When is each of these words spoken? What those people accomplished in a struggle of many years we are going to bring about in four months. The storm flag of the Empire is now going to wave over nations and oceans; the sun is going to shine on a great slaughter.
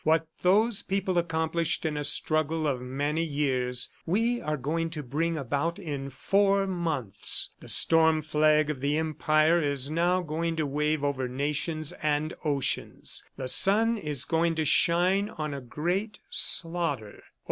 What 0.03 0.25
those 0.41 0.81
people 0.81 1.19
accomplished 1.19 1.85
in 1.85 1.95
a 1.95 2.03
struggle 2.03 2.65
of 2.67 2.81
many 2.81 3.23
years 3.23 3.87
we 4.03 4.41
are 4.41 4.57
going 4.57 4.89
to 4.89 5.03
bring 5.03 5.37
about 5.37 5.77
in 5.77 6.09
four 6.09 6.65
months. 6.65 7.51
The 7.59 7.69
storm 7.69 8.23
flag 8.23 8.71
of 8.71 8.81
the 8.81 8.97
Empire 8.97 9.61
is 9.61 9.91
now 9.91 10.23
going 10.23 10.55
to 10.55 10.65
wave 10.65 11.03
over 11.03 11.27
nations 11.27 11.91
and 12.01 12.33
oceans; 12.43 13.23
the 13.37 13.47
sun 13.47 13.95
is 13.95 14.25
going 14.25 14.55
to 14.55 14.65
shine 14.65 15.29
on 15.29 15.53
a 15.53 15.61
great 15.61 16.17
slaughter. 16.31 17.21